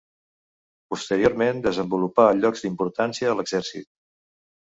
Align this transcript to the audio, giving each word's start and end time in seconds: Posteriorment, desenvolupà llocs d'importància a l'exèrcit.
Posteriorment, 0.93 1.59
desenvolupà 1.65 2.25
llocs 2.39 2.65
d'importància 2.65 3.31
a 3.35 3.37
l'exèrcit. 3.43 3.89